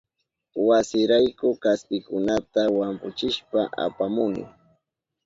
Wasirayku 0.67 1.47
kaspikunata 1.61 2.61
wampuchishpa 2.77 3.61
apamuni. 3.85 4.43